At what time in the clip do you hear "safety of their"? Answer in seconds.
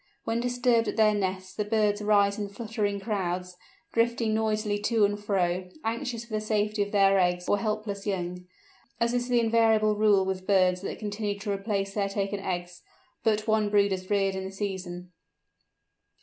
6.41-7.19